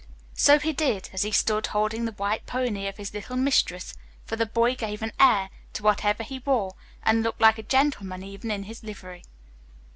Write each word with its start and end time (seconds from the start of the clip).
So 0.33 0.57
he 0.57 0.73
did, 0.73 1.11
as 1.13 1.21
he 1.21 1.31
stood 1.31 1.67
holding 1.67 2.05
the 2.05 2.11
white 2.13 2.47
pony 2.47 2.87
of 2.87 2.97
his 2.97 3.13
little 3.13 3.35
mistress, 3.35 3.93
for 4.25 4.35
the 4.35 4.47
boy 4.47 4.73
gave 4.73 5.03
an 5.03 5.11
air 5.19 5.51
to 5.73 5.83
whatever 5.83 6.23
he 6.23 6.39
wore 6.39 6.73
and 7.03 7.21
looked 7.21 7.39
like 7.39 7.59
a 7.59 7.61
gentleman 7.61 8.23
even 8.23 8.49
in 8.49 8.63
his 8.63 8.81
livery. 8.83 9.21